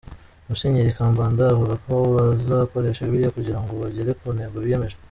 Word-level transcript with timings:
Musenyeri 0.47 0.95
Kambanda 0.97 1.41
avuga 1.53 1.73
ko 1.85 1.93
bazakoresha 2.15 3.07
Bibiliya 3.07 3.35
kugira 3.37 3.59
ngo 3.61 3.71
bagere 3.81 4.11
ku 4.19 4.27
ntego 4.35 4.57
biyemeje. 4.65 4.95